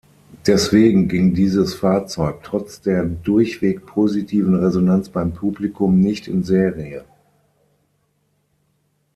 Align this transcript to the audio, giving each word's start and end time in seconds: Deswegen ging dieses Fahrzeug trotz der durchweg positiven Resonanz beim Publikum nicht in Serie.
Deswegen 0.47 1.07
ging 1.07 1.35
dieses 1.35 1.75
Fahrzeug 1.75 2.41
trotz 2.41 2.81
der 2.81 3.03
durchweg 3.05 3.85
positiven 3.85 4.55
Resonanz 4.55 5.09
beim 5.09 5.31
Publikum 5.31 5.99
nicht 5.99 6.27
in 6.27 6.41
Serie. 6.43 7.05